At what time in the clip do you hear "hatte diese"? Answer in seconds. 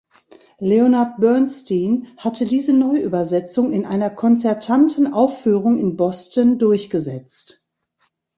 2.17-2.73